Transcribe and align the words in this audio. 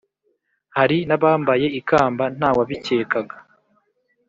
hari 0.77 0.97
n’abambaye 1.07 1.67
ikamba 1.79 2.23
nta 2.37 2.49
wabikekaga 2.57 3.35